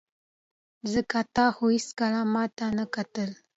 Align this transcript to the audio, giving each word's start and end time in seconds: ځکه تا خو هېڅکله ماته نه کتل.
ځکه 0.93 1.19
تا 1.35 1.45
خو 1.55 1.65
هېڅکله 1.75 2.21
ماته 2.33 2.65
نه 2.77 2.85
کتل. 2.95 3.29